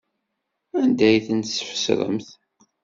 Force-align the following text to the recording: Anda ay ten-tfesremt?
Anda 0.81 1.05
ay 1.09 1.17
ten-tfesremt? 1.25 2.29